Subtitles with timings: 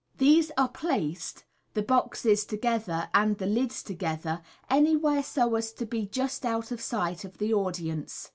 [0.17, 1.43] These are placed,
[1.75, 6.71] the boxes together and the lids together, any where so as to be just out
[6.71, 8.27] of sight of the audience.